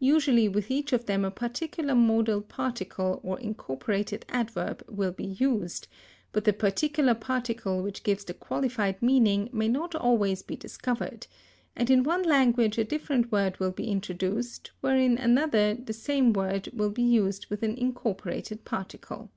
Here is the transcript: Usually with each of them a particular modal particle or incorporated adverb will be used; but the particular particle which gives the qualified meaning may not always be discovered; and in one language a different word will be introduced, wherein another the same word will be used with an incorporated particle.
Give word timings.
Usually 0.00 0.48
with 0.48 0.70
each 0.70 0.94
of 0.94 1.04
them 1.04 1.22
a 1.22 1.30
particular 1.30 1.94
modal 1.94 2.40
particle 2.40 3.20
or 3.22 3.38
incorporated 3.38 4.24
adverb 4.30 4.82
will 4.88 5.12
be 5.12 5.26
used; 5.26 5.86
but 6.32 6.44
the 6.44 6.54
particular 6.54 7.12
particle 7.14 7.82
which 7.82 8.02
gives 8.02 8.24
the 8.24 8.32
qualified 8.32 9.02
meaning 9.02 9.50
may 9.52 9.68
not 9.68 9.94
always 9.94 10.42
be 10.42 10.56
discovered; 10.56 11.26
and 11.76 11.90
in 11.90 12.04
one 12.04 12.22
language 12.22 12.78
a 12.78 12.84
different 12.84 13.30
word 13.30 13.60
will 13.60 13.70
be 13.70 13.90
introduced, 13.90 14.70
wherein 14.80 15.18
another 15.18 15.74
the 15.74 15.92
same 15.92 16.32
word 16.32 16.70
will 16.72 16.88
be 16.90 17.02
used 17.02 17.48
with 17.50 17.62
an 17.62 17.76
incorporated 17.76 18.64
particle. 18.64 19.30